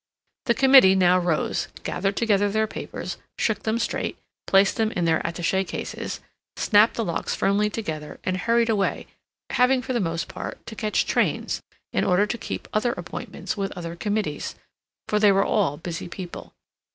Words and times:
The 0.47 0.55
committee 0.55 0.95
now 0.95 1.19
rose, 1.19 1.67
gathered 1.83 2.15
together 2.17 2.49
their 2.49 2.65
papers, 2.65 3.17
shook 3.37 3.61
them 3.61 3.77
straight, 3.77 4.17
placed 4.47 4.77
them 4.77 4.89
in 4.93 5.05
their 5.05 5.21
attache 5.23 5.63
cases, 5.65 6.21
snapped 6.55 6.95
the 6.95 7.05
locks 7.05 7.35
firmly 7.35 7.69
together, 7.69 8.19
and 8.23 8.35
hurried 8.37 8.67
away, 8.71 9.05
having, 9.51 9.83
for 9.83 9.93
the 9.93 9.99
most 9.99 10.27
part, 10.27 10.65
to 10.65 10.75
catch 10.75 11.05
trains, 11.05 11.61
in 11.93 12.03
order 12.03 12.25
to 12.25 12.37
keep 12.39 12.67
other 12.73 12.93
appointments 12.93 13.55
with 13.55 13.71
other 13.77 13.95
committees, 13.95 14.55
for 15.07 15.19
they 15.19 15.31
were 15.31 15.45
all 15.45 15.77
busy 15.77 16.07
people. 16.07 16.51